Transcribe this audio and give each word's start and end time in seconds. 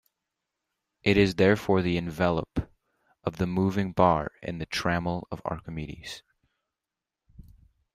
It 1.03 1.15
is 1.15 1.35
therefore 1.35 1.83
the 1.83 1.95
envelope 1.95 2.71
of 3.23 3.37
the 3.37 3.45
moving 3.45 3.91
bar 3.91 4.31
in 4.41 4.57
the 4.57 4.65
Trammel 4.65 5.27
of 5.29 5.43
Archimedes. 5.45 6.23